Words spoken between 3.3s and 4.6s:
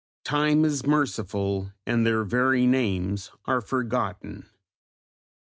are forgotten.